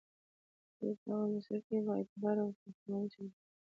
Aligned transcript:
ټولو 0.77 0.95
هغو 1.19 1.31
مسلکي، 1.35 1.75
بااعتباره 1.85 2.39
او 2.43 2.47
وړ 2.51 2.57
ساختماني 2.63 3.07
شرکتونو 3.13 3.49